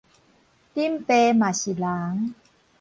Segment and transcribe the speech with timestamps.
[0.03, 0.03] 恁
[1.05, 2.33] 爸嘛是人